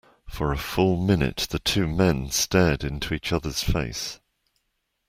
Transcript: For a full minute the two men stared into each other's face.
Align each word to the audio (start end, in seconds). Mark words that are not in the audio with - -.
For 0.27 0.51
a 0.51 0.57
full 0.57 0.97
minute 0.97 1.45
the 1.51 1.59
two 1.59 1.85
men 1.85 2.31
stared 2.31 2.83
into 2.83 3.13
each 3.13 3.31
other's 3.31 3.61
face. 3.63 4.19